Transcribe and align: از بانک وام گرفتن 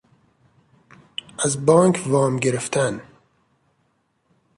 از 1.39 1.65
بانک 1.65 2.03
وام 2.07 2.37
گرفتن 2.37 3.01